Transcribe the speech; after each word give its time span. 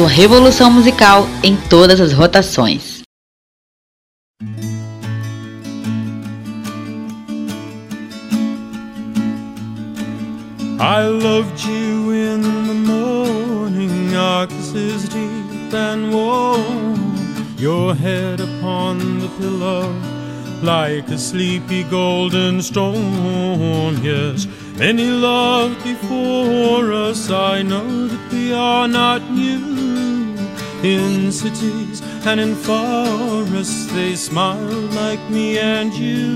Sua 0.00 0.08
revolução 0.08 0.70
musical 0.70 1.28
em 1.42 1.54
todas 1.68 2.00
as 2.00 2.14
rotações. 2.14 3.02
I 10.80 11.06
loved 11.06 11.68
you 11.68 12.14
in 12.14 12.40
the 12.40 12.72
morning, 12.72 14.16
our 14.16 14.46
deep 14.46 15.74
and 15.74 16.10
warm. 16.10 17.14
Your 17.58 17.94
head 17.94 18.40
upon 18.40 19.20
the 19.20 19.28
pillow, 19.38 19.94
like 20.62 21.12
a 21.12 21.18
sleepy 21.18 21.84
golden 21.90 22.62
storm. 22.62 24.02
Yes, 24.02 24.48
many 24.80 25.04
loved 25.04 25.84
before 25.84 26.90
us. 26.90 27.30
I 27.30 27.60
know 27.60 28.06
that 28.06 28.32
we 28.32 28.54
are 28.54 28.88
not 28.88 29.20
new. 29.30 29.68
In 30.82 31.30
cities 31.30 32.00
and 32.24 32.40
in 32.40 32.54
forests, 32.54 33.92
they 33.92 34.16
smile 34.16 34.80
like 35.02 35.22
me 35.28 35.58
and 35.58 35.92
you. 35.92 36.34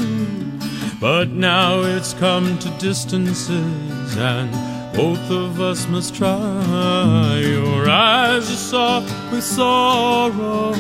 But 1.01 1.31
now 1.31 1.81
it's 1.81 2.13
come 2.13 2.59
to 2.59 2.69
distances, 2.79 4.17
and 4.19 4.51
both 4.95 5.31
of 5.31 5.59
us 5.63 5.89
must 5.89 6.15
try. 6.15 7.39
Your 7.39 7.89
eyes 7.89 8.51
are 8.51 8.63
soft 8.73 9.33
with 9.33 9.43
sorrow. 9.43 10.75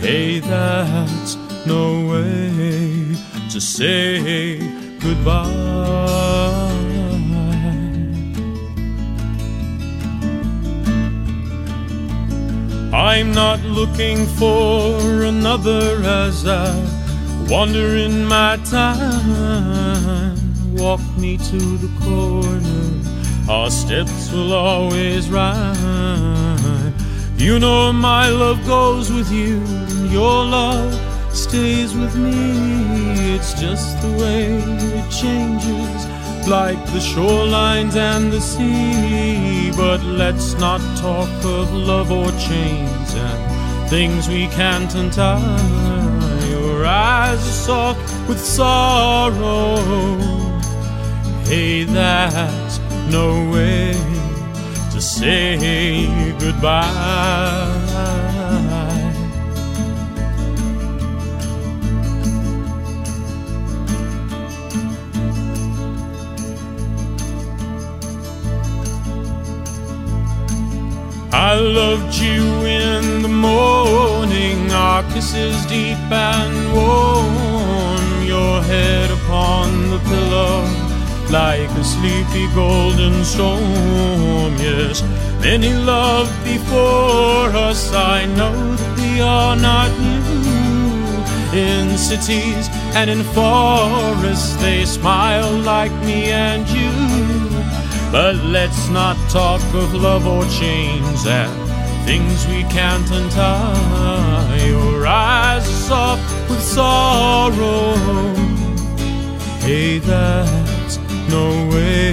Hey, 0.00 0.40
that's 0.40 1.36
no 1.66 2.08
way 2.08 3.14
to 3.50 3.60
say 3.60 4.77
goodbye. 5.00 5.78
I'm 12.92 13.32
not 13.32 13.60
looking 13.60 14.26
for 14.26 15.24
another 15.24 16.02
as 16.04 16.46
I 16.46 16.72
wander 17.48 17.96
in 17.96 18.24
my 18.26 18.58
time. 18.64 20.36
Walk 20.74 21.00
me 21.16 21.36
to 21.36 21.58
the 21.78 21.90
corner, 22.04 23.50
our 23.50 23.70
steps 23.70 24.30
will 24.32 24.52
always 24.52 25.28
rhyme. 25.30 26.94
You 27.36 27.58
know 27.58 27.92
my 27.92 28.28
love 28.28 28.64
goes 28.66 29.12
with 29.12 29.30
you, 29.30 29.60
your 30.10 30.44
love 30.44 31.07
stays 31.38 31.94
with 31.94 32.16
me. 32.16 33.34
It's 33.34 33.52
just 33.54 34.00
the 34.02 34.12
way 34.20 34.46
it 34.98 35.08
changes, 35.10 36.00
like 36.48 36.82
the 36.86 36.98
shorelines 36.98 37.94
and 37.94 38.32
the 38.32 38.40
sea. 38.40 39.70
But 39.76 40.02
let's 40.02 40.54
not 40.54 40.80
talk 40.98 41.30
of 41.44 41.72
love 41.72 42.10
or 42.10 42.30
chains 42.48 43.14
and 43.14 43.88
things 43.88 44.28
we 44.28 44.48
can't 44.48 44.92
untie. 44.94 46.48
Your 46.50 46.84
eyes 46.84 47.38
are 47.38 47.58
soft 47.68 48.28
with 48.28 48.40
sorrow. 48.40 49.76
Hey, 51.44 51.84
that's 51.84 52.80
no 53.10 53.28
way 53.52 53.92
to 54.92 55.00
say 55.00 56.08
goodbye. 56.40 57.87
I 71.40 71.54
loved 71.54 72.16
you 72.16 72.42
in 72.66 73.22
the 73.22 73.28
morning, 73.28 74.72
our 74.72 75.04
kisses 75.12 75.64
deep 75.66 75.96
and 76.10 76.72
warm, 76.74 78.26
your 78.26 78.60
head 78.60 79.12
upon 79.12 79.88
the 79.90 80.00
pillow, 80.00 80.64
like 81.30 81.70
a 81.70 81.84
sleepy 81.84 82.52
golden 82.56 83.22
storm. 83.22 84.56
Yes, 84.58 85.00
many 85.40 85.72
loved 85.74 86.34
before 86.42 87.54
us, 87.54 87.94
I 87.94 88.26
know 88.26 88.74
that 88.74 88.98
we 88.98 89.20
are 89.20 89.54
not 89.54 89.90
new. 90.00 90.48
In 91.56 91.96
cities 91.96 92.68
and 92.98 93.08
in 93.08 93.22
forests, 93.22 94.56
they 94.56 94.84
smile 94.84 95.52
like 95.60 95.92
me 96.04 96.32
and 96.32 96.68
you. 96.68 97.07
But 98.10 98.36
let's 98.36 98.88
not 98.88 99.16
talk 99.28 99.60
of 99.74 99.92
love 99.94 100.26
or 100.26 100.44
chains 100.46 101.26
and 101.26 101.52
things 102.06 102.46
we 102.46 102.62
can't 102.62 103.08
untie. 103.10 104.64
Your 104.66 105.06
eyes 105.06 105.68
are 105.68 105.82
soft 105.88 106.48
with 106.48 106.62
sorrow. 106.62 107.94
Hey, 109.60 109.98
that's 109.98 110.98
no 111.28 111.68
way 111.70 112.12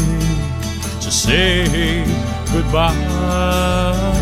to 0.99 1.09
say 1.11 2.03
goodbye. 2.51 4.14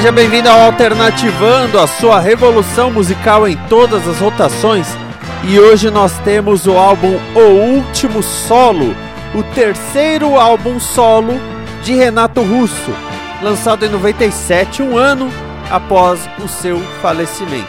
Seja 0.00 0.12
bem-vindo 0.12 0.48
ao 0.48 0.62
Alternativando, 0.62 1.78
a 1.78 1.86
sua 1.86 2.18
revolução 2.18 2.90
musical 2.90 3.46
em 3.46 3.54
todas 3.68 4.08
as 4.08 4.18
rotações. 4.18 4.88
E 5.44 5.60
hoje 5.60 5.90
nós 5.90 6.16
temos 6.20 6.66
o 6.66 6.72
álbum 6.72 7.18
O 7.34 7.76
Último 7.76 8.22
Solo, 8.22 8.96
o 9.34 9.42
terceiro 9.54 10.40
álbum 10.40 10.80
solo 10.80 11.34
de 11.82 11.92
Renato 11.92 12.40
Russo, 12.40 12.90
lançado 13.42 13.84
em 13.84 13.90
97, 13.90 14.82
um 14.82 14.96
ano 14.96 15.30
após 15.70 16.26
o 16.42 16.48
seu 16.48 16.80
falecimento. 17.02 17.68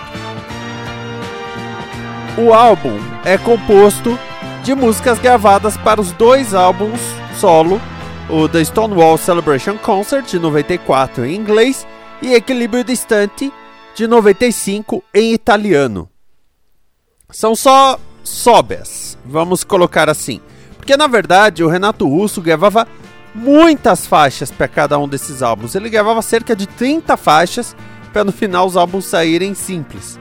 O 2.37 2.53
álbum 2.53 2.97
é 3.25 3.37
composto 3.37 4.17
de 4.63 4.73
músicas 4.73 5.19
gravadas 5.19 5.75
para 5.75 5.99
os 5.99 6.13
dois 6.13 6.53
álbuns 6.53 7.01
solo, 7.35 7.81
o 8.29 8.47
The 8.47 8.63
Stonewall 8.63 9.17
Celebration 9.17 9.77
Concert 9.77 10.25
de 10.27 10.39
94 10.39 11.25
em 11.25 11.35
inglês 11.35 11.85
e 12.21 12.33
Equilíbrio 12.33 12.83
Distante 12.83 13.51
de 13.95 14.07
95 14.07 15.03
em 15.13 15.33
italiano. 15.33 16.09
São 17.29 17.55
só 17.55 17.99
sóbrias, 18.23 19.17
vamos 19.25 19.63
colocar 19.63 20.09
assim. 20.09 20.41
Porque 20.77 20.97
na 20.97 21.07
verdade 21.07 21.63
o 21.63 21.67
Renato 21.67 22.07
Russo 22.07 22.41
gravava 22.41 22.87
muitas 23.33 24.05
faixas 24.05 24.51
para 24.51 24.67
cada 24.67 24.97
um 24.97 25.07
desses 25.07 25.41
álbuns. 25.41 25.75
Ele 25.75 25.89
gravava 25.89 26.21
cerca 26.21 26.55
de 26.55 26.67
30 26.67 27.15
faixas 27.17 27.75
para 28.11 28.23
no 28.23 28.31
final 28.31 28.65
os 28.65 28.75
álbuns 28.75 29.05
saírem 29.05 29.53
simples. 29.53 30.19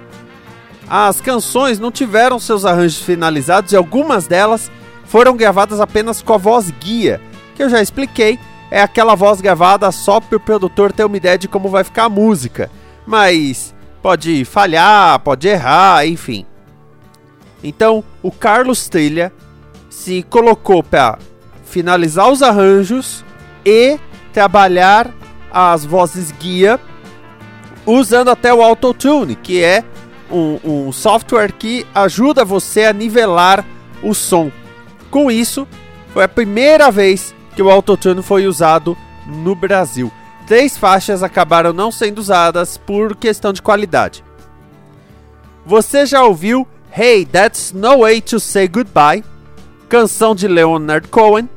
As 0.88 1.20
canções 1.20 1.78
não 1.78 1.90
tiveram 1.90 2.38
seus 2.38 2.64
arranjos 2.64 3.00
finalizados 3.00 3.72
e 3.72 3.76
algumas 3.76 4.26
delas 4.26 4.70
foram 5.04 5.36
gravadas 5.36 5.80
apenas 5.80 6.22
com 6.22 6.34
a 6.34 6.36
voz 6.36 6.70
guia, 6.80 7.20
que 7.54 7.62
eu 7.62 7.68
já 7.68 7.80
expliquei, 7.80 8.38
é 8.70 8.80
aquela 8.80 9.14
voz 9.14 9.40
gravada 9.40 9.90
só 9.90 10.20
para 10.20 10.36
o 10.36 10.40
produtor 10.40 10.92
ter 10.92 11.04
uma 11.04 11.16
ideia 11.16 11.36
de 11.36 11.48
como 11.48 11.68
vai 11.68 11.82
ficar 11.82 12.04
a 12.04 12.08
música, 12.08 12.70
mas 13.06 13.74
pode 14.02 14.44
falhar, 14.44 15.18
pode 15.20 15.48
errar, 15.48 16.06
enfim. 16.06 16.46
Então, 17.62 18.04
o 18.22 18.30
Carlos 18.30 18.88
Trilha 18.88 19.32
se 19.90 20.22
colocou 20.22 20.82
para 20.82 21.18
finalizar 21.64 22.30
os 22.30 22.42
arranjos 22.42 23.24
e 23.64 23.98
trabalhar 24.32 25.10
as 25.50 25.84
vozes 25.84 26.32
guia 26.32 26.80
usando 27.84 28.30
até 28.30 28.54
o 28.54 28.62
Autotune, 28.62 29.34
que 29.34 29.62
é 29.62 29.84
um, 30.30 30.58
um, 30.64 30.92
software 30.92 31.52
que 31.52 31.84
ajuda 31.94 32.44
você 32.44 32.84
a 32.84 32.92
nivelar 32.92 33.64
o 34.02 34.14
som. 34.14 34.50
Com 35.10 35.30
isso, 35.30 35.66
foi 36.12 36.24
a 36.24 36.28
primeira 36.28 36.90
vez 36.90 37.34
que 37.60 37.64
o 37.64 37.68
Autotune 37.68 38.22
foi 38.22 38.46
usado 38.46 38.96
no 39.26 39.54
Brasil. 39.54 40.10
Três 40.46 40.78
faixas 40.78 41.22
acabaram 41.22 41.74
não 41.74 41.92
sendo 41.92 42.18
usadas 42.18 42.78
por 42.78 43.14
questão 43.14 43.52
de 43.52 43.60
qualidade. 43.60 44.24
Você 45.66 46.06
já 46.06 46.24
ouviu 46.24 46.66
Hey, 46.90 47.26
That's 47.26 47.74
No 47.74 47.98
Way 47.98 48.22
to 48.22 48.40
Say 48.40 48.66
Goodbye, 48.66 49.22
canção 49.90 50.34
de 50.34 50.48
Leonard 50.48 51.06
Cohen. 51.08 51.50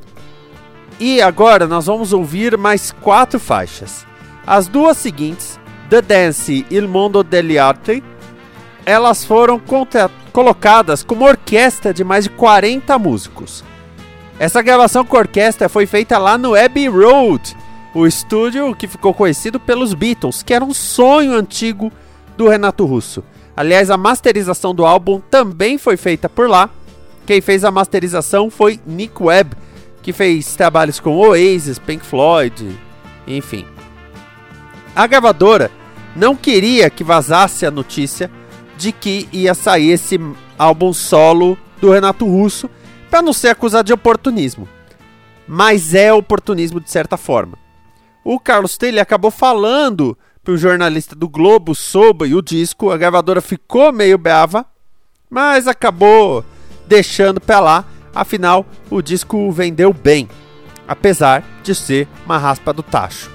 E 1.00 1.22
agora 1.22 1.68
nós 1.68 1.86
vamos 1.86 2.12
ouvir 2.12 2.58
mais 2.58 2.92
quatro 2.92 3.40
faixas. 3.40 4.06
As 4.46 4.68
duas 4.68 4.98
seguintes, 4.98 5.58
The 5.90 6.02
Dance 6.02 6.66
e 6.70 6.76
Il 6.76 6.90
Mondo 6.90 7.24
degli 7.24 7.58
Altri, 7.58 8.04
elas 8.86 9.24
foram 9.24 9.58
colocadas 10.34 11.02
como 11.02 11.24
orquestra 11.24 11.94
de 11.94 12.04
mais 12.04 12.26
de 12.26 12.32
40 12.32 13.00
músicos. 13.00 13.64
Essa 14.40 14.62
gravação 14.62 15.06
com 15.06 15.16
orquestra 15.16 15.70
foi 15.70 15.86
feita 15.86 16.18
lá 16.18 16.38
no 16.38 16.56
Abbey 16.56 16.88
Road, 16.88 17.56
o 17.94 18.08
estúdio 18.08 18.76
que 18.76 18.88
ficou 18.88 19.14
conhecido 19.14 19.60
pelos 19.60 19.94
Beatles, 19.94 20.42
que 20.42 20.54
era 20.54 20.66
um 20.66 20.74
sonho 20.74 21.34
antigo 21.34 21.92
do 22.36 22.48
Renato 22.48 22.86
Russo. 22.86 23.24
Aliás, 23.56 23.92
a 23.92 23.98
masterização 23.98 24.74
do 24.74 24.86
álbum 24.86 25.22
também 25.30 25.78
foi 25.78 25.96
feita 25.96 26.28
por 26.28 26.50
lá. 26.50 26.70
Quem 27.26 27.40
fez 27.40 27.64
a 27.64 27.70
masterização 27.70 28.50
foi 28.50 28.80
Nick 28.86 29.22
Webb, 29.22 29.56
que 30.02 30.12
fez 30.12 30.56
trabalhos 30.56 31.00
com 31.00 31.16
Oasis, 31.16 31.78
Pink 31.78 32.04
Floyd, 32.04 32.78
enfim. 33.28 33.66
A 34.96 35.06
gravadora 35.06 35.72
não 36.16 36.36
queria 36.36 36.90
que 36.90 37.04
vazasse 37.04 37.66
a 37.66 37.72
notícia 37.72 38.30
de 38.78 38.92
que 38.92 39.30
ia 39.32 39.54
sair 39.54 39.92
esse 39.92 40.20
álbum 40.58 40.92
solo 40.92 41.58
do 41.80 41.92
Renato 41.92 42.26
Russo 42.26 42.70
para 43.14 43.22
não 43.22 43.32
ser 43.32 43.50
acusado 43.50 43.86
de 43.86 43.94
oportunismo. 43.94 44.68
Mas 45.48 45.94
é 45.94 46.12
oportunismo 46.12 46.80
de 46.80 46.90
certa 46.90 47.16
forma. 47.16 47.60
O 48.24 48.40
Carlos 48.40 48.76
Taylor 48.76 49.04
acabou 49.04 49.30
falando 49.30 50.18
para 50.44 50.52
o 50.52 50.58
jornalista 50.58 51.16
do 51.16 51.30
Globo 51.30 51.76
sobre 51.76 52.34
o 52.34 52.42
disco, 52.42 52.90
a 52.90 52.98
gravadora 52.98 53.40
ficou 53.40 53.94
meio 53.94 54.18
brava, 54.18 54.66
mas 55.30 55.68
acabou 55.68 56.44
deixando 56.88 57.40
para 57.40 57.60
lá, 57.60 57.86
afinal 58.16 58.66
o 58.90 59.00
disco 59.00 59.52
vendeu 59.52 59.94
bem, 59.94 60.28
apesar 60.88 61.44
de 61.62 61.76
ser 61.76 62.08
uma 62.26 62.40
raspa 62.40 62.74
do 62.74 62.82
tacho. 62.82 63.30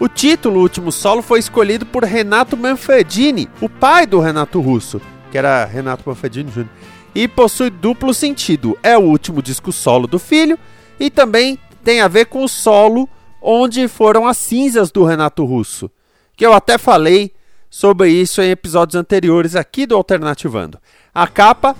O 0.00 0.08
título 0.08 0.60
o 0.60 0.62
Último 0.62 0.90
Solo 0.90 1.20
foi 1.20 1.40
escolhido 1.40 1.84
por 1.84 2.04
Renato 2.04 2.56
Manfredini, 2.56 3.50
o 3.60 3.68
pai 3.68 4.06
do 4.06 4.18
Renato 4.18 4.62
Russo, 4.62 4.98
que 5.30 5.36
era 5.36 5.62
Renato 5.66 6.04
Manfredini 6.06 6.50
Jr., 6.50 6.91
e 7.14 7.28
possui 7.28 7.70
duplo 7.70 8.14
sentido. 8.14 8.78
É 8.82 8.96
o 8.96 9.02
último 9.02 9.42
disco 9.42 9.72
solo 9.72 10.06
do 10.06 10.18
filho 10.18 10.58
e 10.98 11.10
também 11.10 11.58
tem 11.84 12.00
a 12.00 12.08
ver 12.08 12.26
com 12.26 12.44
o 12.44 12.48
solo 12.48 13.08
onde 13.40 13.88
foram 13.88 14.26
as 14.26 14.38
cinzas 14.38 14.90
do 14.90 15.04
Renato 15.04 15.44
Russo, 15.44 15.90
que 16.36 16.46
eu 16.46 16.52
até 16.52 16.78
falei 16.78 17.32
sobre 17.68 18.10
isso 18.10 18.40
em 18.40 18.50
episódios 18.50 18.94
anteriores 18.94 19.56
aqui 19.56 19.86
do 19.86 19.96
Alternativando. 19.96 20.78
A 21.14 21.26
capa 21.26 21.74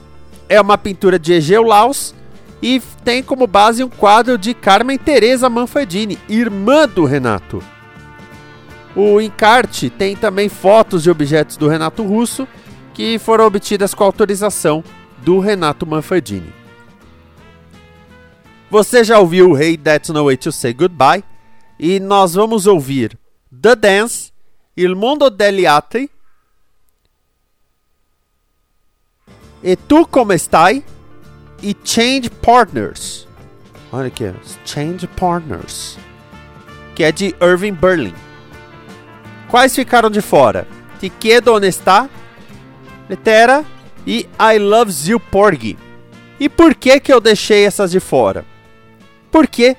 é 0.49 0.61
uma 0.61 0.77
pintura 0.77 1.19
de 1.19 1.35
Egeu 1.35 1.63
Laus 1.63 2.15
e 2.61 2.81
tem 3.05 3.23
como 3.23 3.47
base 3.47 3.83
um 3.83 3.89
quadro 3.89 4.39
de 4.39 4.55
Carmen 4.55 4.99
Teresa 4.99 5.49
Manfredini, 5.49 6.19
irmã 6.29 6.89
do 6.89 7.05
Renato. 7.05 7.63
O 8.95 9.21
encarte 9.21 9.89
tem 9.89 10.15
também 10.15 10.49
fotos 10.49 11.03
de 11.03 11.11
objetos 11.11 11.57
do 11.57 11.69
Renato 11.69 12.03
Russo 12.03 12.47
que 12.93 13.19
foram 13.19 13.47
obtidas 13.47 13.95
com 13.95 14.05
autorização 14.05 14.85
do 15.25 15.39
Renato 15.39 15.87
Manfredini. 15.87 16.53
Você 18.71 19.05
já 19.05 19.19
ouviu 19.19 19.57
Hey 19.57 19.77
That's 19.77 20.09
No 20.09 20.25
Way 20.25 20.37
to 20.39 20.53
Say 20.53 20.73
Goodbye 20.73 21.23
e 21.79 22.01
nós 22.01 22.35
vamos 22.35 22.67
ouvir 22.67 23.19
The 23.51 23.77
Dance, 23.77 24.33
Il 24.77 24.97
Mondo 24.97 25.29
degli 25.29 25.67
Altri 25.67 26.11
E 29.63 29.77
Tu 29.77 30.07
Come 30.07 30.39
Stai 30.39 30.83
e 31.63 31.77
Change 31.85 32.31
Partners. 32.31 33.29
Olha 33.93 34.09
aqui, 34.09 34.25
Change 34.65 35.07
Partners, 35.07 35.99
que 36.97 37.05
é 37.05 37.13
de 37.13 37.35
Irving 37.41 37.75
Berlin. 37.75 38.15
Quais 39.49 39.75
ficaram 39.75 40.11
de 40.11 40.23
fora? 40.23 40.67
Ti 40.99 41.13
chiedo 41.21 41.53
onestà, 41.53 42.09
Letera 43.09 43.65
e 44.07 44.29
I 44.41 44.59
Loves 44.59 45.09
You 45.09 45.19
Porgy. 45.19 45.77
E 46.39 46.49
por 46.49 46.75
que 46.75 46.99
que 46.99 47.13
eu 47.13 47.21
deixei 47.21 47.65
essas 47.65 47.91
de 47.91 48.01
fora? 48.01 48.45
Porque 49.31 49.77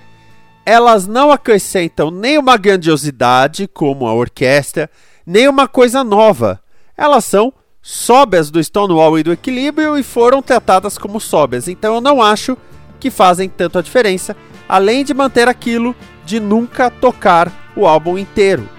elas 0.66 1.08
não 1.08 1.32
acrescentam 1.32 2.10
nem 2.10 2.38
uma 2.38 2.58
grandiosidade 2.58 3.68
como 3.68 4.08
a 4.08 4.14
orquestra, 4.14 4.90
nem 5.26 5.48
uma 5.48 5.68
coisa 5.68 6.04
nova. 6.04 6.62
Elas 6.98 7.26
são 7.26 7.54
sóbias 7.82 8.50
do 8.50 8.64
Stonewall 8.64 9.20
e 9.20 9.24
do 9.24 9.34
Equilíbrio 9.34 9.98
e 9.98 10.04
foram 10.04 10.42
tratadas 10.42 10.98
como 10.98 11.20
sóbias. 11.20 11.68
Então 11.68 11.96
eu 11.96 12.02
não 12.02 12.22
acho 12.22 12.58
que 13.00 13.12
fazem 13.12 13.50
tanto 13.50 13.78
a 13.78 13.82
diferença, 13.82 14.36
além 14.70 15.04
de 15.04 15.14
manter 15.14 15.50
aquilo 15.50 15.94
de 16.26 16.40
nunca 16.40 16.90
tocar 16.90 17.52
o 17.76 17.86
álbum 17.86 18.18
inteiro 18.18 18.70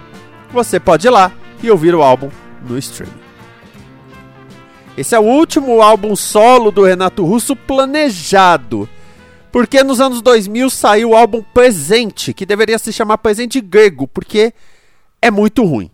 você 0.55 0.79
pode 0.79 1.09
ir 1.09 1.11
lá 1.11 1.33
e 1.63 1.71
ouvir 1.71 1.95
o 1.95 2.03
álbum 2.03 2.31
no 2.67 2.79
streaming. 2.79 3.24
Esse 4.97 5.15
é 5.15 5.19
o 5.19 5.25
último 5.25 5.83
álbum 5.83 6.15
solo 6.15 6.71
do 6.71 6.85
Renato 6.85 7.25
Russo 7.25 7.57
planejado. 7.57 8.89
Porque 9.51 9.83
nos 9.83 10.01
anos 10.01 10.23
2000 10.23 10.71
saiu 10.71 11.11
o 11.11 11.17
álbum 11.17 11.43
Presente, 11.43 12.33
que 12.33 12.47
deveria 12.47 12.79
se 12.79 12.93
chamar 12.93 13.19
Presente 13.19 13.61
Grego, 13.61 14.07
porque 14.07 14.53
é 15.21 15.31
muito 15.31 15.65
ruim. 15.65 15.91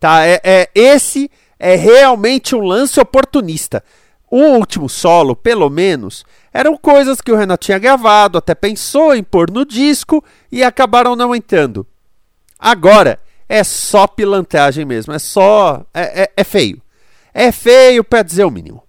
Tá? 0.00 0.26
É, 0.26 0.40
é, 0.42 0.70
esse 0.74 1.30
é 1.58 1.76
realmente 1.76 2.54
um 2.54 2.62
lance 2.62 2.98
oportunista. 2.98 3.82
O 4.28 4.38
último 4.38 4.88
solo, 4.88 5.36
pelo 5.36 5.70
menos, 5.70 6.24
eram 6.52 6.76
coisas 6.76 7.20
que 7.20 7.30
o 7.30 7.36
Renato 7.36 7.66
tinha 7.66 7.78
gravado, 7.78 8.38
até 8.38 8.54
pensou 8.54 9.14
em 9.14 9.22
pôr 9.22 9.50
no 9.50 9.64
disco 9.64 10.22
e 10.50 10.64
acabaram 10.64 11.14
não 11.14 11.34
entrando. 11.34 11.86
Agora, 12.58 13.20
é 13.48 13.62
só 13.62 14.06
pilantragem 14.08 14.84
mesmo. 14.84 15.12
É 15.12 15.18
só. 15.18 15.84
É, 15.94 16.22
é, 16.22 16.32
é 16.36 16.44
feio. 16.44 16.82
É 17.38 17.52
feio 17.52 18.02
para 18.02 18.22
dizer 18.22 18.46
o 18.46 18.50
mínimo. 18.50 18.82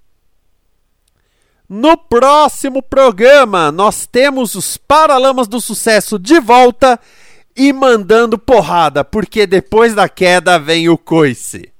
No 1.68 1.98
próximo 1.98 2.82
programa, 2.82 3.74
nós 3.74 4.08
temos 4.08 4.56
os 4.56 4.78
Paralamas 4.78 5.50
do 5.50 5.60
Sucesso 5.60 6.18
de 6.18 6.40
volta 6.40 6.98
e 7.54 7.74
mandando 7.74 8.38
porrada, 8.38 9.04
porque 9.04 9.46
depois 9.46 9.94
da 9.94 10.08
queda 10.08 10.58
vem 10.58 10.88
o 10.88 10.98
coice. 10.98 11.74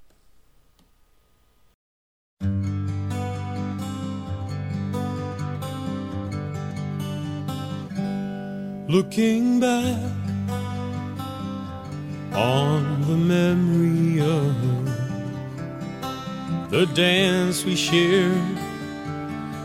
Looking 8.90 9.62
back 9.62 9.96
on 12.36 13.02
the 13.08 13.16
memory 13.16 14.20
of 14.20 14.97
the 16.70 16.86
dance 16.88 17.64
we 17.64 17.76
shared 17.76 18.58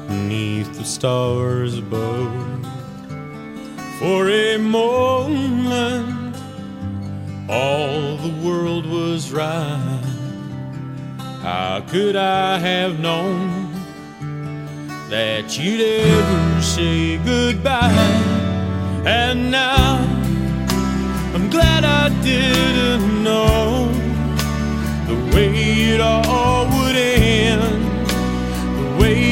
beneath 0.07 0.73
the 0.79 0.85
stars 0.85 1.79
above. 1.79 2.33
For 3.99 4.29
a 4.29 4.57
moment, 4.57 6.37
all 7.49 8.17
the 8.19 8.33
world 8.47 8.87
was 8.87 9.33
right. 9.33 10.01
How 11.43 11.85
could 11.89 12.15
I 12.15 12.59
have 12.59 13.01
known 13.01 13.73
that 15.11 15.59
you'd 15.59 15.81
ever 15.81 16.63
say 16.63 17.19
goodbye? 17.19 17.91
And 19.05 19.51
now 19.51 19.97
I'm 21.35 21.51
glad 21.51 21.85
I 21.85 22.11
didn't 22.23 23.25
know 23.25 24.02
way 25.35 25.51
it 25.95 26.01
all 26.01 26.67
would 26.67 26.97
end, 26.97 27.83
the 28.77 29.01
way 29.01 29.32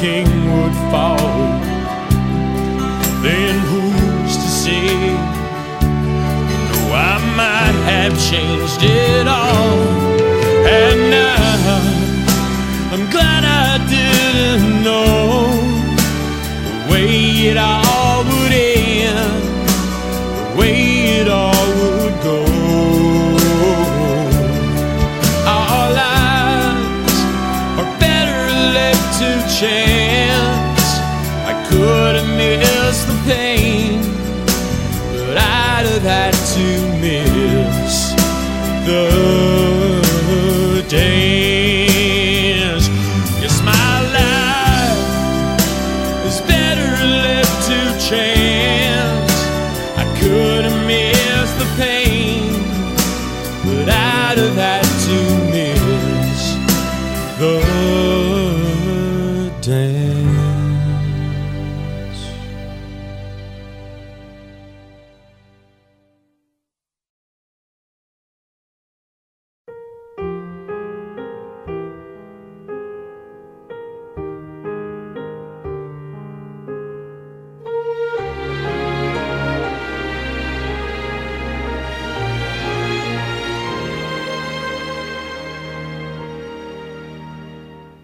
king 0.00 0.26
would 0.54 0.74
fall, 0.90 1.60
then 3.22 3.54
who's 3.68 4.34
to 4.34 4.48
say? 4.62 4.96
No, 6.70 6.94
I 6.94 7.18
might 7.36 7.76
have 7.84 8.14
changed 8.30 8.82
it 8.82 9.19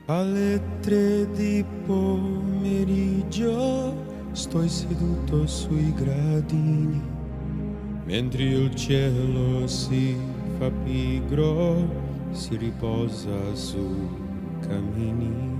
Alle 0.08 0.62
tre 0.82 1.28
di 1.32 1.64
pomeriggio 1.84 3.42
sto 4.30 4.68
seduto 4.68 5.48
sui 5.48 5.92
gradini, 5.94 7.02
mentre 8.04 8.44
il 8.44 8.72
cielo 8.76 9.66
si 9.66 10.16
fa 10.58 10.70
pigro, 10.84 11.88
si 12.30 12.56
riposa 12.56 13.52
sui 13.54 14.06
cammini. 14.60 15.58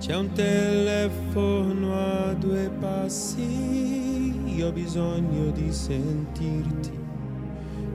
C'è 0.00 0.16
un 0.16 0.32
telefono 0.32 1.94
a 1.94 2.32
due 2.32 2.68
passi, 2.80 4.56
io 4.56 4.66
ho 4.66 4.72
bisogno 4.72 5.52
di 5.52 5.70
sentirti, 5.70 6.98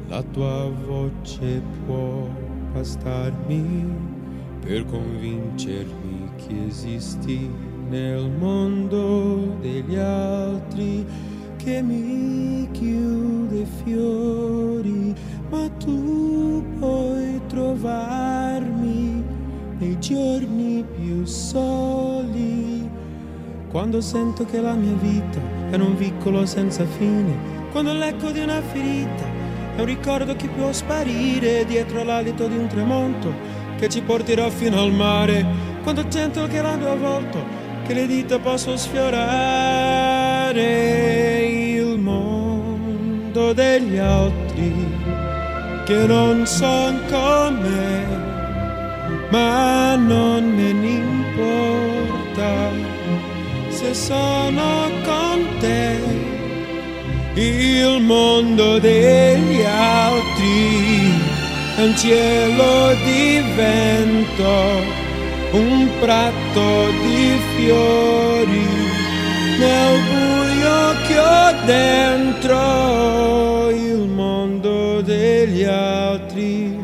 la 0.07 0.23
tua 0.23 0.71
voce 0.87 1.61
può 1.85 2.25
bastarmi 2.71 4.18
per 4.69 4.85
convincermi 4.85 6.29
che 6.35 6.67
esisti 6.67 7.49
nel 7.89 8.29
mondo 8.29 9.57
degli 9.59 9.95
altri 9.95 11.03
che 11.57 11.81
mi 11.81 12.69
chiude 12.71 13.65
fiori, 13.83 15.15
ma 15.49 15.67
tu 15.83 16.63
puoi 16.77 17.41
trovarmi 17.47 19.23
nei 19.79 19.99
giorni 19.99 20.85
più 20.99 21.25
soli. 21.25 22.87
Quando 23.71 24.01
sento 24.01 24.45
che 24.45 24.61
la 24.61 24.75
mia 24.75 24.93
vita 25.01 25.41
è 25.71 25.77
un 25.77 25.95
vicolo 25.97 26.45
senza 26.45 26.85
fine, 26.85 27.35
quando 27.71 27.91
l'eco 27.93 28.29
di 28.29 28.41
una 28.41 28.61
ferita 28.61 29.25
è 29.77 29.79
un 29.79 29.87
ricordo 29.87 30.35
che 30.35 30.47
può 30.47 30.71
sparire 30.71 31.65
dietro 31.65 32.03
l'alito 32.03 32.47
di 32.47 32.55
un 32.55 32.67
tramonto 32.67 33.58
che 33.79 33.87
ci 33.87 34.01
porterà 34.01 34.49
fino 34.49 34.81
al 34.81 34.91
mare, 34.91 35.45
quando 35.83 36.03
sento 36.09 36.45
che 36.47 36.61
la 36.61 36.75
mia 36.75 36.95
volto, 36.95 37.41
che 37.87 37.93
le 37.93 38.05
dita 38.05 38.37
posso 38.39 38.75
sfiorare 38.75 40.59
il 41.45 41.97
mondo 41.97 43.53
degli 43.53 43.97
altri 43.97 44.73
che 45.85 46.05
non 46.05 46.45
son 46.45 46.99
come, 47.09 48.05
ma 49.31 49.95
non 49.95 50.43
me 50.43 50.73
ne 50.73 50.87
importa 50.87 52.69
se 53.69 53.93
sono 53.93 54.89
con 55.03 55.47
te. 55.59 55.97
Il 57.33 58.01
mondo 58.01 58.77
degli 58.79 59.61
altri 59.63 61.08
un 61.81 61.95
cielo 61.95 62.93
di 63.05 63.41
vento, 63.55 64.83
un 65.51 65.89
prato 66.01 66.89
di 67.03 67.39
fiori, 67.55 68.67
nel 69.59 69.99
buio 70.09 70.79
che 71.07 71.19
ho 71.19 71.53
dentro 71.65 73.69
il 73.69 74.09
mondo 74.09 75.01
degli 75.01 75.63
altri, 75.63 76.77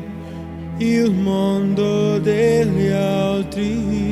il 0.78 1.12
mondo 1.12 2.18
degli 2.20 2.88
altri. 2.88 4.05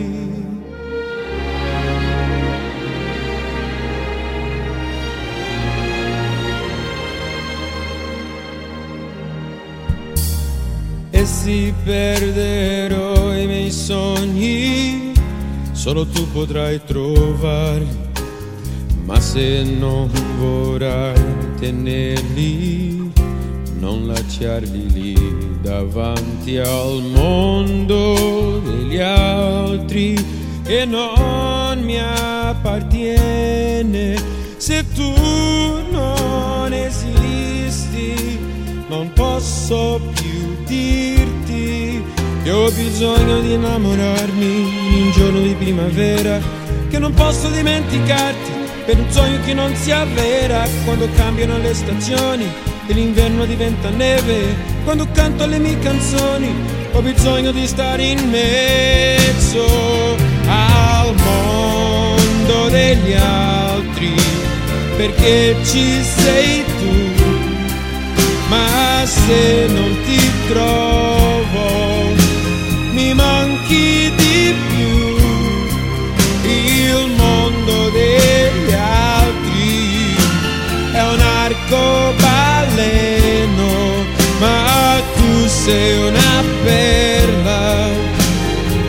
Perderò 11.84 13.36
i 13.36 13.46
miei 13.46 13.72
sogni, 13.72 15.12
solo 15.72 16.06
tu 16.08 16.30
potrai 16.32 16.82
trovarli, 16.86 17.88
ma 19.06 19.20
se 19.20 19.64
non 19.64 20.10
vorrai 20.40 21.22
tenerli, 21.60 23.12
non 23.80 24.08
lasciarli 24.08 24.92
lì 24.92 25.14
davanti 25.62 26.58
al 26.58 27.04
mondo 27.14 28.62
degli 28.64 29.00
altri 29.00 30.16
che 30.64 30.86
non 30.86 31.80
mi 31.82 32.00
appartiene. 32.00 33.22
Se 34.58 34.86
tu 34.94 35.14
non 35.92 36.72
esisti, 36.72 38.40
non 38.88 39.12
posso 39.14 40.00
più 40.14 40.56
dirti 40.66 41.43
che 42.44 42.52
ho 42.52 42.70
bisogno 42.72 43.40
di 43.40 43.54
innamorarmi 43.54 44.46
in 44.46 45.04
un 45.04 45.12
giorno 45.12 45.40
di 45.40 45.54
primavera, 45.54 46.42
che 46.90 47.00
non 47.00 47.14
posso 47.14 47.48
dimenticarti 47.48 48.52
per 48.86 48.98
un 49.00 49.10
sogno 49.10 49.40
che 49.46 49.54
non 49.54 49.74
si 49.76 49.92
avvera. 49.92 50.68
Quando 50.84 51.08
cambiano 51.16 51.58
le 51.58 51.74
stagioni 51.74 52.46
e 52.88 52.94
l'inverno 52.94 53.46
diventa 53.46 53.90
neve, 53.90 54.56
quando 54.84 55.08
canto 55.14 55.46
le 55.46 55.58
mie 55.58 55.80
canzoni 55.80 56.54
ho 56.92 57.02
bisogno 57.02 57.52
di 57.52 57.66
stare 57.66 58.04
in 58.04 58.30
mezzo 58.30 59.66
al 60.46 61.16
mondo 61.16 62.70
degli 62.70 63.14
altri, 63.14 64.14
perché 64.98 65.56
ci 65.64 66.04
sei 66.04 66.64
tu, 66.78 67.24
ma 68.50 69.06
se 69.06 69.68
non 69.70 69.98
ti 70.06 70.20
trovo 70.50 71.83
manchi 73.64 74.12
di 74.16 74.54
più. 74.68 75.18
Il 76.50 77.08
mondo 77.16 77.90
degli 77.90 78.74
altri 78.74 80.16
è 80.92 81.02
un 81.02 81.20
arcobaleno 81.20 82.12
ma 84.40 85.02
tu 85.16 85.48
sei 85.48 86.08
una 86.08 86.44
perla 86.64 87.88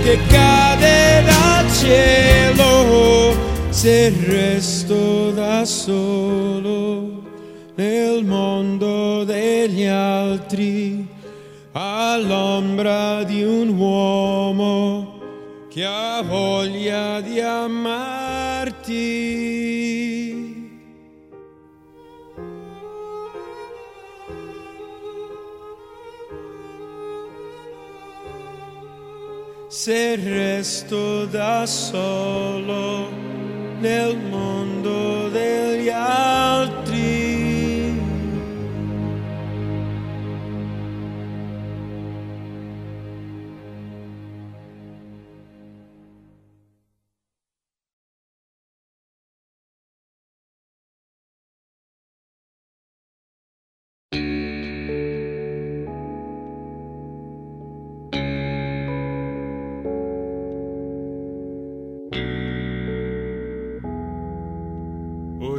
che 0.03 0.19
cade 0.29 1.23
dal 1.25 1.73
cielo 1.73 3.37
se 3.71 4.13
resto 4.27 5.31
da 5.31 5.65
solo 5.65 7.23
nel 7.77 8.25
mondo 8.25 9.25
degli 9.25 9.85
altri 9.85 11.14
all'ombra 11.95 13.23
di 13.23 13.43
un 13.45 13.69
uomo 13.79 15.21
che 15.69 15.85
ha 15.85 16.23
voglia 16.23 17.21
di 17.21 17.41
amarti. 17.41 19.03
Se 29.69 30.17
resto 30.17 31.27
da 31.27 31.67
solo 31.67 33.09
nel 33.79 34.17
mondo 34.19 35.29
degli 35.29 35.89
altri. 35.89 36.24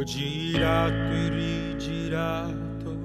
Girato 0.06 1.12
e 1.12 1.28
rigirato 1.28 2.96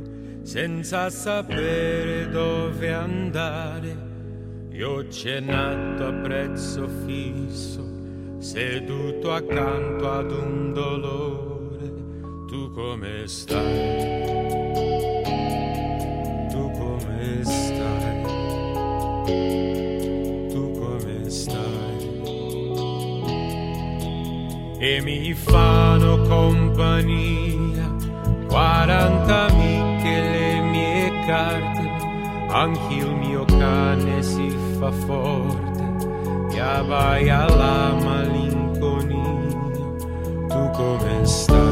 senza 0.43 1.09
sapere 1.09 2.29
dove 2.29 2.93
andare. 2.93 4.09
Io 4.69 4.89
ho 4.89 5.07
cenato 5.09 6.05
a 6.05 6.13
prezzo 6.13 6.87
fisso, 7.05 8.37
seduto 8.37 9.33
accanto 9.33 10.11
ad 10.11 10.31
un 10.31 10.73
dolore. 10.73 11.91
Tu 12.47 12.71
come 12.71 13.27
stai? 13.27 14.40
E 24.83 24.99
mi 25.03 25.31
fanno 25.35 26.21
compagnia 26.21 27.95
40 28.47 29.45
amiche 29.45 30.19
le 30.19 30.59
mie 30.61 31.11
carte. 31.27 31.89
Anche 32.49 32.95
il 32.95 33.15
mio 33.15 33.45
cane 33.45 34.23
si 34.23 34.49
fa 34.79 34.91
forte 34.91 36.55
e 36.55 36.59
abbaia 36.59 37.47
la 37.47 37.95
malinconia. 38.03 39.19
Tu 40.47 40.69
come 40.71 41.25
stai 41.25 41.70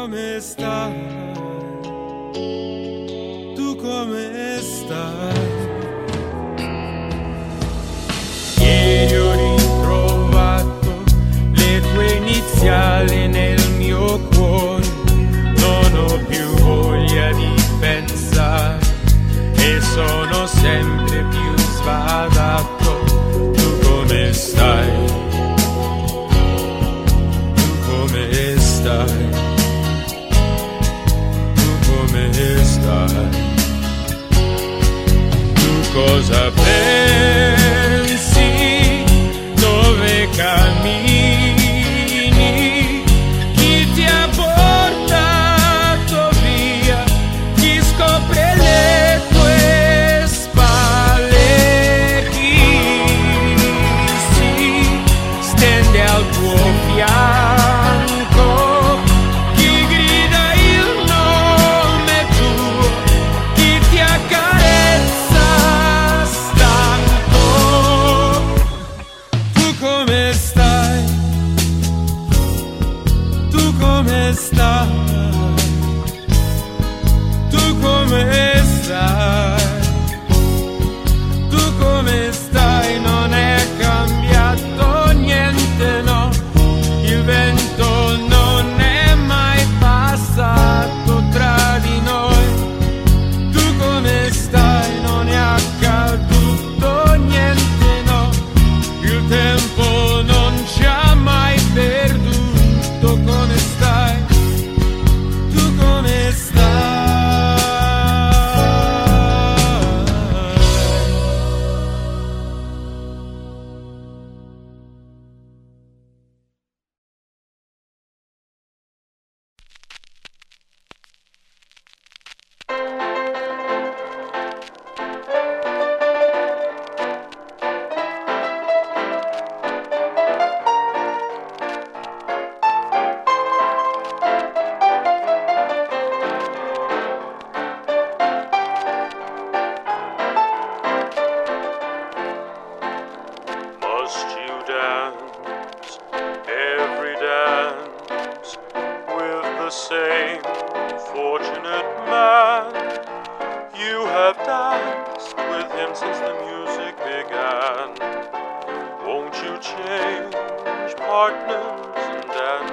come 0.00 0.40
stai? 0.40 0.94
Tu 3.54 3.76
come 3.76 4.58
stai? 4.60 5.34
Ieri 8.56 9.16
ho 9.18 9.32
ritrovato 9.34 11.02
le 11.52 11.80
tue 11.92 12.12
iniziali 12.14 13.28
nel 13.28 13.60
mio 13.76 14.18
cuore. 14.32 14.86
Non 15.58 15.94
ho 15.94 16.24
più 16.26 16.46
voglia 16.62 17.30
di 17.32 17.54
pensare 17.78 18.78
e 19.54 19.80
sono 19.82 20.46
sempre 20.46 21.26
più 21.28 21.56
sbadato. 21.58 22.79
Come 35.92 36.22
stai? 36.22 36.59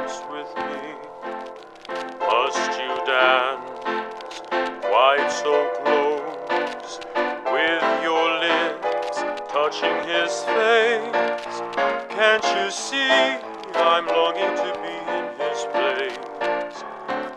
dance 0.08 0.22
with 0.32 0.56
me? 0.56 0.96
Must 2.20 2.80
you 2.80 2.93
dance 3.06 3.80
quite 4.82 5.30
so 5.30 5.70
close 5.84 7.00
with 7.52 7.84
your 8.04 8.28
lips 8.39 9.17
touching 9.52 9.98
his 10.08 10.32
face? 10.56 11.62
Can't 12.10 12.46
you 12.56 12.72
see 12.72 13.38
I'm 13.76 14.08
longing 14.08 14.56
to 14.63 14.72
be 14.84 14.96
in 15.17 15.26
his 15.41 15.65
place? 15.76 16.84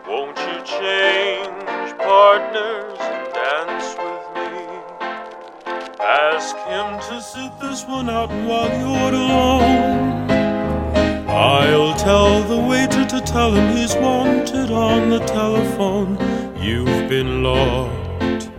Won't 0.07 0.37
you 0.37 0.57
change 0.63 1.97
partners 1.97 2.99
and 2.99 3.33
dance 3.33 3.95
with 3.99 4.25
me? 4.37 4.55
Ask 5.99 6.55
him 6.55 6.99
to 7.09 7.21
sit 7.21 7.51
this 7.59 7.85
one 7.85 8.09
out 8.09 8.29
while 8.29 8.69
you're 8.79 9.13
alone. 9.13 9.60
Tell 13.31 13.53
him 13.53 13.77
he's 13.77 13.95
wanted 13.95 14.69
on 14.71 15.09
the 15.09 15.19
telephone. 15.19 16.17
You've 16.61 17.07
been 17.07 17.43
locked 17.43 18.49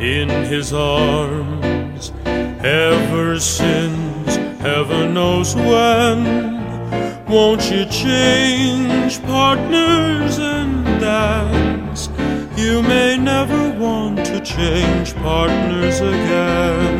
in 0.00 0.28
his 0.46 0.72
arms 0.72 2.12
ever 2.24 3.38
since 3.38 4.36
heaven 4.60 5.12
knows 5.12 5.54
when. 5.54 6.18
Won't 7.26 7.70
you 7.70 7.84
change 7.84 9.22
partners 9.24 10.38
and 10.38 10.84
dance? 11.00 12.08
You 12.56 12.82
may 12.82 13.18
never 13.18 13.70
want 13.78 14.24
to 14.24 14.40
change 14.40 15.14
partners 15.16 16.00
again. 16.00 16.97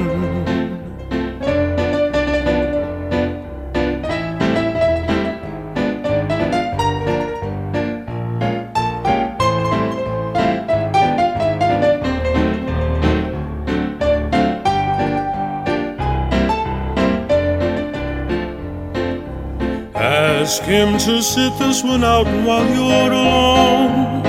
Him 20.68 20.98
to 20.98 21.22
sit 21.22 21.58
this 21.58 21.82
one 21.82 22.04
out 22.04 22.26
while 22.46 22.66
you're 22.68 23.12
alone. 23.12 24.26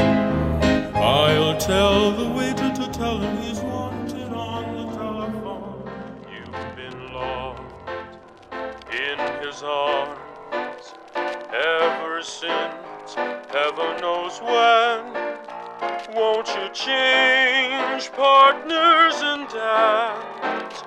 I'll 0.96 1.58
tell 1.58 2.14
the 2.14 2.30
waiter 2.30 2.72
to 2.76 2.90
tell 2.94 3.18
him 3.18 3.42
he's 3.42 3.60
wanted 3.60 4.32
on 4.32 4.64
the 4.78 4.96
telephone. 4.96 5.84
You've 6.32 6.76
been 6.78 7.14
locked 7.14 7.90
in 8.90 9.20
his 9.44 9.62
arms 9.64 10.96
ever 11.52 12.22
since 12.24 13.16
heaven 13.52 14.00
knows 14.00 14.40
when. 14.40 15.12
Won't 16.16 16.48
you 16.48 16.70
change 16.74 18.12
partners 18.14 19.16
and 19.32 19.46
dance? 19.50 20.84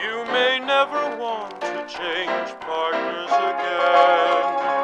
You 0.00 0.24
may 0.26 0.60
never 0.64 1.16
want 1.16 1.60
to 1.62 1.84
change 1.88 2.60
partners 2.60 3.30
again. 3.30 4.83